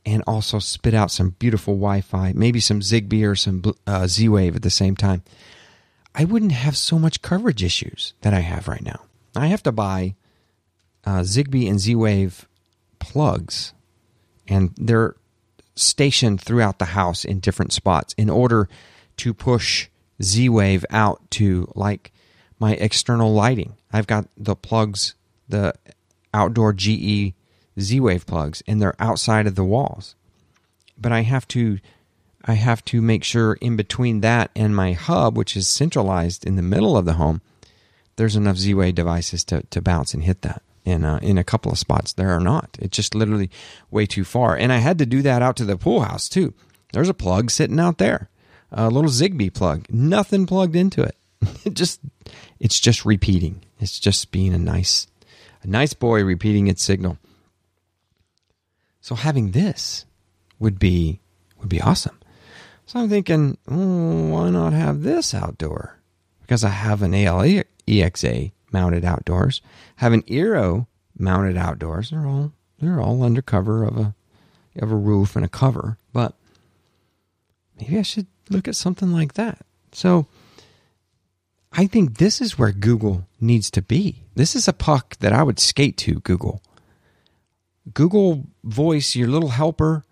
[0.06, 4.30] and also spit out some beautiful Wi Fi, maybe some Zigbee or some uh, Z
[4.30, 5.24] Wave at the same time,
[6.16, 9.02] I wouldn't have so much coverage issues that I have right now.
[9.36, 10.16] I have to buy
[11.06, 12.48] uh, Zigbee and Z Wave
[13.00, 13.74] plugs,
[14.48, 15.16] and they're
[15.76, 18.68] stationed throughout the house in different spots in order
[19.18, 19.90] to push
[20.21, 22.12] Z Wave out to like
[22.60, 23.75] my external lighting.
[23.91, 25.15] I've got the plugs,
[25.47, 25.73] the
[26.34, 27.34] outdoor GE
[27.80, 30.15] Z Wave plugs, and they're outside of the walls.
[30.97, 31.80] But I have to
[32.45, 36.56] I have to make sure in between that and my hub, which is centralized in
[36.56, 37.41] the middle of the home,
[38.15, 40.62] there's enough Z Wave devices to, to bounce and hit that.
[40.86, 42.77] And uh, in a couple of spots, there are not.
[42.80, 43.49] It's just literally
[43.91, 44.56] way too far.
[44.56, 46.53] And I had to do that out to the pool house too.
[46.93, 48.30] There's a plug sitting out there,
[48.71, 51.15] a little Zigbee plug, nothing plugged into it.
[51.63, 51.99] it just,
[52.60, 53.63] it's just repeating.
[53.80, 55.08] It's just being a nice,
[55.63, 57.17] a nice boy repeating its signal.
[59.01, 60.06] So having this
[60.60, 61.21] would be
[61.60, 62.19] would be awesome.
[62.86, 65.97] So I'm thinking, oh, why not have this outdoor?
[66.41, 67.43] Because I have an AL
[67.88, 69.62] EXA mounted outdoors,
[69.97, 72.10] have an Eero mounted outdoors.
[72.10, 74.15] They're all they're all under cover of a
[74.77, 76.36] of a roof and a cover, but
[77.80, 79.60] maybe I should look at something like that.
[79.91, 80.27] So
[81.71, 84.23] I think this is where Google needs to be.
[84.36, 86.62] This is a puck that I would skate to, Google.
[87.93, 90.03] Google Voice, your little helper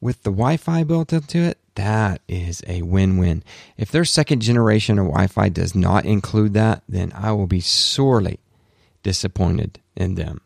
[0.00, 3.42] with the Wi Fi built into it, that is a win win.
[3.76, 7.60] If their second generation of Wi Fi does not include that, then I will be
[7.60, 8.40] sorely
[9.02, 10.40] disappointed in them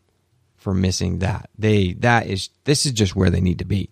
[0.55, 1.49] for missing that.
[1.57, 3.89] They that is this is just where they need to be.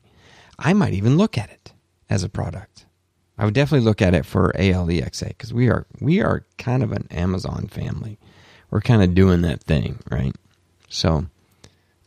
[0.57, 1.73] I might even look at it
[2.09, 2.85] as a product.
[3.41, 6.91] I would definitely look at it for ALEXA because we are we are kind of
[6.91, 8.19] an Amazon family.
[8.69, 10.35] We're kind of doing that thing, right?
[10.89, 11.25] So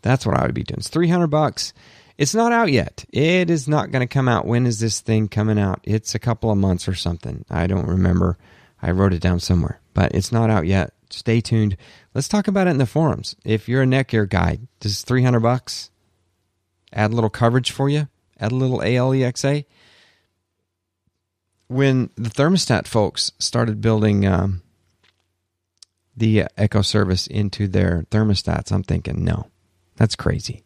[0.00, 0.78] that's what I would be doing.
[0.78, 1.72] It's 300 bucks.
[2.18, 3.04] It's not out yet.
[3.12, 4.46] It is not going to come out.
[4.46, 5.80] When is this thing coming out?
[5.82, 7.44] It's a couple of months or something.
[7.50, 8.38] I don't remember.
[8.80, 10.92] I wrote it down somewhere, but it's not out yet.
[11.10, 11.76] Stay tuned.
[12.14, 13.34] Let's talk about it in the forums.
[13.44, 15.90] If you're a Netgear guy, does 300 bucks
[16.92, 18.06] add a little coverage for you?
[18.38, 19.64] Add a little ALEXA?
[21.68, 24.62] When the thermostat folks started building um,
[26.16, 29.48] the Echo service into their thermostats, I'm thinking, no,
[29.96, 30.64] that's crazy.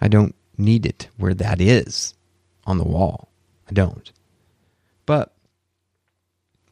[0.00, 2.14] I don't need it where that is
[2.66, 3.28] on the wall.
[3.68, 4.12] I don't.
[5.06, 5.34] But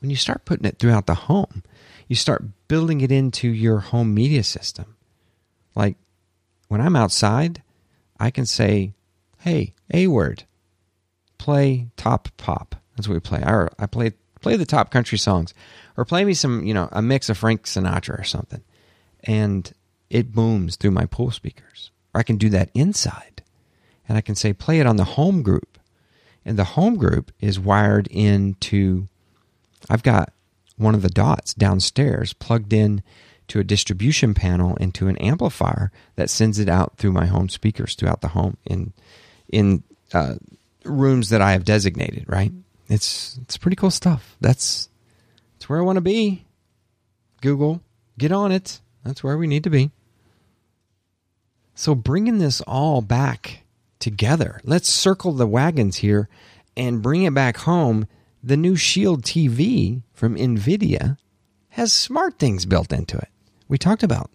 [0.00, 1.62] when you start putting it throughout the home,
[2.08, 4.96] you start building it into your home media system.
[5.74, 5.96] Like
[6.68, 7.62] when I'm outside,
[8.18, 8.92] I can say,
[9.38, 10.44] hey, A word,
[11.38, 12.81] play top pop.
[12.96, 13.42] That's what we play.
[13.42, 15.54] I, I play play the top country songs
[15.96, 18.62] or play me some, you know, a mix of Frank Sinatra or something.
[19.24, 19.72] And
[20.10, 21.90] it booms through my pool speakers.
[22.12, 23.42] Or I can do that inside.
[24.08, 25.78] And I can say, play it on the home group.
[26.44, 29.06] And the home group is wired into,
[29.88, 30.32] I've got
[30.76, 33.02] one of the dots downstairs plugged in
[33.48, 37.94] to a distribution panel into an amplifier that sends it out through my home speakers
[37.94, 38.92] throughout the home in
[39.48, 39.82] in
[40.14, 40.36] uh,
[40.84, 42.24] rooms that I have designated.
[42.26, 42.52] Right?
[42.92, 44.36] It's it's pretty cool stuff.
[44.40, 44.90] That's
[45.54, 46.44] that's where I want to be.
[47.40, 47.80] Google,
[48.18, 48.80] get on it.
[49.02, 49.90] That's where we need to be.
[51.74, 53.62] So, bringing this all back
[53.98, 56.28] together, let's circle the wagons here
[56.76, 58.06] and bring it back home.
[58.44, 61.16] The new Shield TV from NVIDIA
[61.70, 63.28] has SmartThings built into it.
[63.68, 64.30] We talked about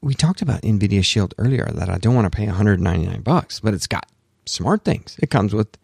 [0.00, 3.74] we talked about NVIDIA Shield earlier that I don't want to pay 199 bucks, but
[3.74, 4.06] it's got
[4.46, 5.18] SmartThings.
[5.18, 5.76] It comes with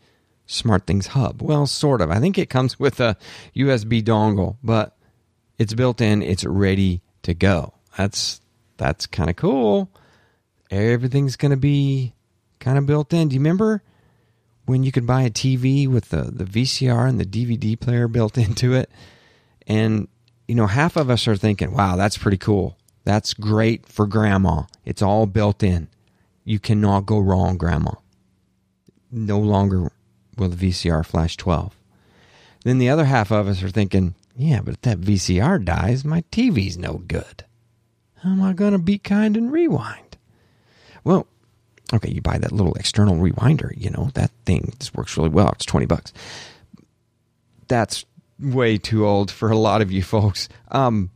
[0.51, 1.41] SmartThings Hub.
[1.41, 2.11] Well, sort of.
[2.11, 3.17] I think it comes with a
[3.57, 4.97] USB dongle, but
[5.59, 7.75] it's built in, it's ready to go.
[7.97, 8.41] That's
[8.77, 9.91] that's kind of cool.
[10.71, 12.15] Everything's going to be
[12.61, 13.29] kind of built in.
[13.29, 13.83] Do you remember
[14.65, 18.39] when you could buy a TV with the, the VCR and the DVD player built
[18.47, 18.91] into it?
[19.67, 20.09] And,
[20.49, 22.77] you know, half of us are thinking, wow, that's pretty cool.
[23.05, 24.63] That's great for grandma.
[24.85, 25.89] It's all built in.
[26.45, 27.93] You cannot go wrong, grandma.
[29.13, 29.93] No longer
[30.41, 31.77] will the VCR flash 12.
[32.65, 36.23] Then the other half of us are thinking, yeah, but if that VCR dies, my
[36.33, 37.45] TV's no good.
[38.23, 40.17] How am I going to be kind and rewind?
[41.05, 41.27] Well,
[41.93, 45.51] okay, you buy that little external rewinder, you know, that thing this works really well.
[45.53, 46.13] It's 20 bucks.
[47.69, 48.05] That's
[48.39, 50.49] way too old for a lot of you folks.
[50.71, 51.11] Um,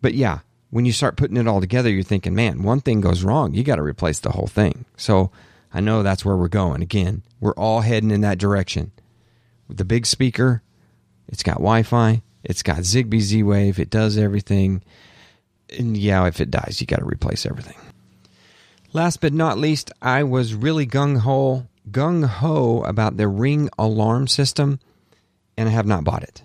[0.00, 3.24] but yeah, when you start putting it all together, you're thinking, man, one thing goes
[3.24, 4.84] wrong, you got to replace the whole thing.
[4.96, 5.30] So
[5.72, 6.82] I know that's where we're going.
[6.82, 8.92] Again, we're all heading in that direction.
[9.68, 10.62] The big speaker,
[11.28, 14.82] it's got Wi Fi, it's got Zigbee Z Wave, it does everything
[15.78, 17.76] and yeah, if it dies, you got to replace everything.
[18.92, 24.26] Last but not least, I was really gung ho, gung ho about the Ring alarm
[24.26, 24.80] system,
[25.56, 26.42] and I have not bought it.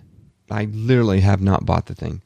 [0.50, 2.22] I literally have not bought the thing.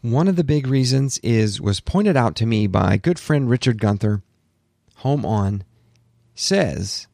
[0.00, 3.80] One of the big reasons is was pointed out to me by good friend Richard
[3.80, 4.22] Gunther,
[4.96, 5.64] Home On,
[6.34, 7.06] says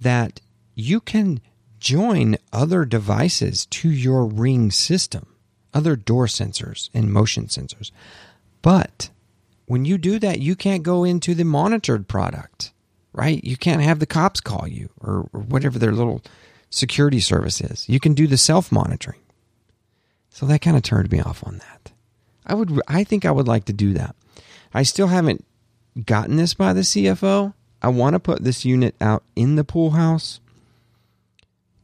[0.00, 0.40] that
[0.74, 1.40] you can
[1.78, 5.26] join other devices to your ring system,
[5.72, 7.90] other door sensors and motion sensors.
[8.62, 9.10] But
[9.66, 12.72] when you do that, you can't go into the monitored product,
[13.12, 13.42] right?
[13.44, 16.22] You can't have the cops call you or, or whatever their little
[16.70, 17.88] security service is.
[17.88, 19.20] You can do the self monitoring.
[20.30, 21.92] So that kind of turned me off on that.
[22.46, 24.14] I would I think I would like to do that.
[24.72, 25.44] I still haven't
[26.04, 27.54] gotten this by the CFO.
[27.82, 30.40] I want to put this unit out in the pool house,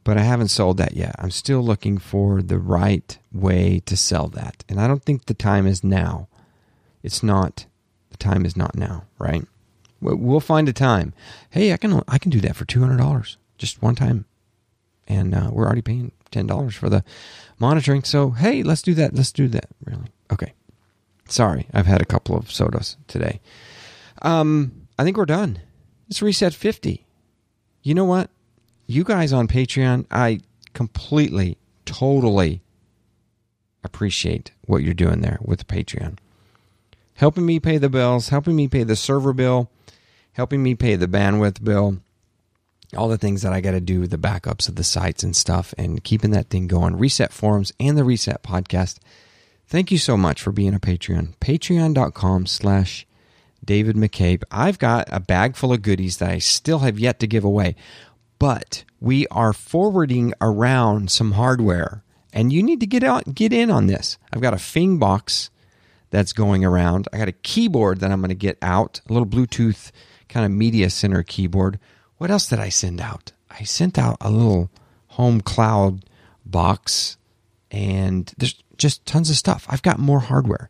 [0.03, 1.15] but I haven't sold that yet.
[1.19, 4.63] I'm still looking for the right way to sell that.
[4.67, 6.27] And I don't think the time is now.
[7.03, 7.65] It's not
[8.09, 9.45] the time is not now, right?
[10.01, 11.13] We'll find a time.
[11.49, 14.25] Hey, I can I can do that for $200 just one time.
[15.07, 17.03] And uh, we're already paying $10 for the
[17.59, 18.03] monitoring.
[18.03, 19.13] So, hey, let's do that.
[19.13, 19.67] Let's do that.
[19.85, 20.07] Really?
[20.31, 20.53] Okay.
[21.29, 23.39] Sorry, I've had a couple of sodas today.
[24.21, 25.59] Um, I think we're done.
[26.13, 27.07] It's reset 50.
[27.81, 28.29] You know what?
[28.85, 30.41] You guys on Patreon, I
[30.75, 32.61] completely, totally
[33.83, 36.19] appreciate what you're doing there with Patreon.
[37.15, 39.71] Helping me pay the bills, helping me pay the server bill,
[40.33, 41.97] helping me pay the bandwidth bill,
[42.95, 45.73] all the things that I got to do, the backups of the sites and stuff,
[45.79, 46.95] and keeping that thing going.
[46.95, 48.99] Reset Forums and the Reset Podcast.
[49.65, 51.33] Thank you so much for being a Patreon.
[51.37, 53.07] Patreon.com slash
[53.63, 54.43] David McCabe.
[54.51, 57.75] I've got a bag full of goodies that I still have yet to give away,
[58.39, 63.69] but we are forwarding around some hardware, and you need to get out, get in
[63.69, 64.17] on this.
[64.31, 65.49] I've got a Fingbox
[66.09, 67.07] that's going around.
[67.11, 69.91] I got a keyboard that I'm going to get out, a little Bluetooth
[70.29, 71.79] kind of media center keyboard.
[72.17, 73.31] What else did I send out?
[73.49, 74.69] I sent out a little
[75.07, 76.05] home cloud
[76.45, 77.17] box,
[77.71, 79.65] and there's just tons of stuff.
[79.69, 80.69] I've got more hardware.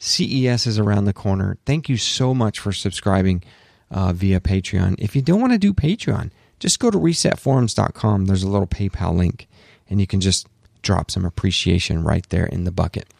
[0.00, 1.58] CES is around the corner.
[1.66, 3.44] Thank you so much for subscribing
[3.90, 4.96] uh, via Patreon.
[4.98, 8.24] If you don't want to do Patreon, just go to resetforums.com.
[8.24, 9.46] There's a little PayPal link,
[9.88, 10.48] and you can just
[10.82, 13.12] drop some appreciation right there in the bucket.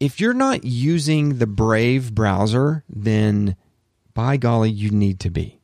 [0.00, 3.54] If you're not using the Brave browser, then
[4.14, 5.60] by golly, you need to be.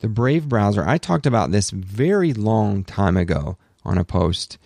[0.00, 4.56] The Brave browser, I talked about this very long time ago on a post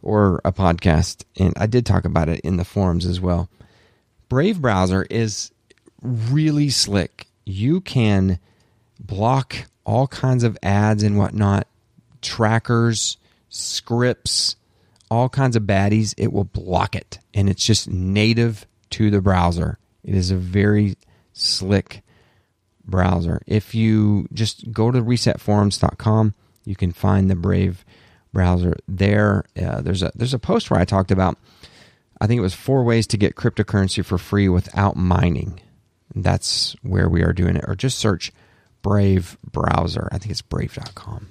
[0.00, 3.50] or a podcast, and I did talk about it in the forums as well.
[4.28, 5.52] Brave browser is
[6.02, 7.26] really slick.
[7.44, 8.38] You can
[9.00, 11.66] block all kinds of ads and whatnot,
[12.20, 13.16] trackers,
[13.48, 14.56] scripts,
[15.10, 16.14] all kinds of baddies.
[16.18, 19.78] It will block it, and it's just native to the browser.
[20.04, 20.96] It is a very
[21.32, 22.02] slick
[22.84, 23.40] browser.
[23.46, 27.84] If you just go to resetforums.com, you can find the Brave
[28.32, 29.44] browser there.
[29.60, 31.38] Uh, there's a there's a post where I talked about
[32.20, 35.60] I think it was four ways to get cryptocurrency for free without mining.
[36.14, 37.64] That's where we are doing it.
[37.68, 38.32] Or just search
[38.82, 40.08] Brave browser.
[40.12, 41.28] I think it's brave.com.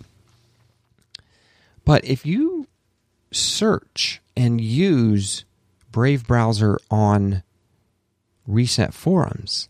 [1.85, 2.67] But if you
[3.31, 5.45] search and use
[5.91, 7.43] Brave browser on
[8.45, 9.69] Reset Forums,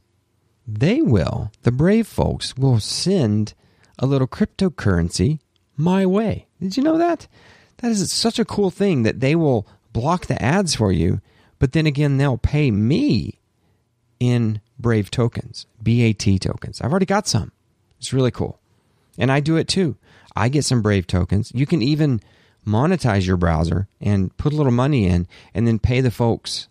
[0.68, 3.53] they will, the Brave folks will send
[3.99, 5.39] a little cryptocurrency
[5.76, 6.47] my way.
[6.59, 7.28] Did you know that?
[7.78, 9.68] That is such a cool thing that they will
[9.98, 11.22] block the ads for you,
[11.58, 13.39] but then again, they'll pay me
[14.20, 16.80] in Brave tokens, BAT tokens.
[16.80, 17.52] I've already got some.
[17.98, 18.60] It's really cool.
[19.18, 19.98] And I do it too.
[20.36, 21.52] I get some Brave tokens.
[21.56, 22.22] You can even
[22.64, 26.68] monetize your browser and put a little money in and then pay the folks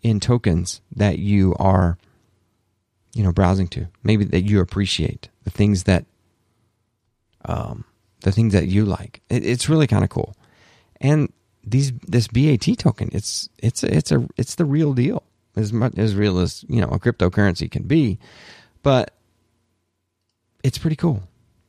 [0.00, 1.98] in tokens that you are
[3.14, 6.04] you know browsing to maybe that you appreciate the things that
[7.46, 7.84] um
[8.20, 9.22] the things that you like.
[9.28, 10.36] It, it's really kind of cool.
[11.00, 11.32] And
[11.64, 15.22] these this BAT token, it's it's it's a it's the real deal.
[15.56, 18.18] As much as real as you know a cryptocurrency can be,
[18.82, 19.12] but
[20.62, 21.22] it's pretty cool.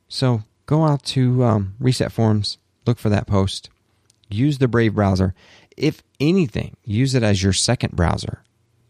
[0.08, 3.70] So go out to um, Reset Forums, look for that post,
[4.28, 5.34] use the Brave browser.
[5.76, 8.42] If anything, use it as your second browser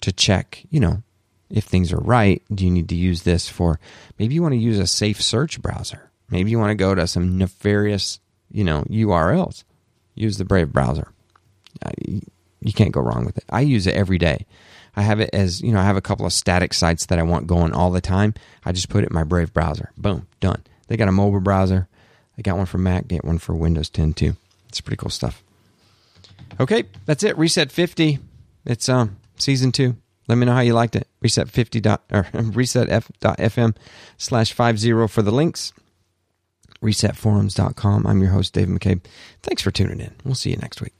[0.02, 0.64] to check.
[0.68, 1.02] You know,
[1.48, 2.42] if things are right.
[2.52, 3.78] Do you need to use this for?
[4.18, 7.06] Maybe you want to use a safe search browser Maybe you want to go to
[7.06, 8.18] some nefarious,
[8.50, 9.64] you know, URLs.
[10.14, 11.08] Use the Brave browser.
[11.96, 13.44] You can't go wrong with it.
[13.50, 14.46] I use it every day.
[14.94, 17.22] I have it as, you know, I have a couple of static sites that I
[17.22, 18.34] want going all the time.
[18.64, 19.90] I just put it in my Brave browser.
[19.96, 20.62] Boom, done.
[20.88, 21.88] They got a mobile browser.
[22.36, 24.36] I got one for Mac, get one for Windows 10 too.
[24.68, 25.42] It's pretty cool stuff.
[26.60, 27.36] Okay, that's it.
[27.38, 28.18] Reset 50.
[28.66, 29.96] It's um season 2.
[30.28, 31.08] Let me know how you liked it.
[31.20, 33.76] Reset 50 dot or resetf.fm
[34.18, 35.72] slash 50 for the links
[36.82, 38.06] resetforums.com.
[38.06, 39.00] I'm your host, David McCabe.
[39.42, 40.14] Thanks for tuning in.
[40.24, 40.92] We'll see you next week.